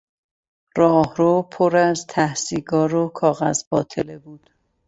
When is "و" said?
2.95-3.09